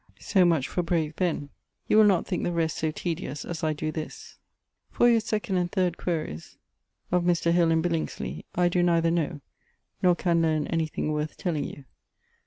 [0.17, 1.51] So much for brave Ben.
[1.87, 4.39] You will not think the rest so tedyus, as I doe this.
[4.95, 6.57] Ffor yoʳ 2 and 3º que.
[7.11, 7.51] of Mr.
[7.51, 9.41] Hill and Bilingsley, I doe nether know,
[10.01, 11.85] nor can learn any thing worth teling you.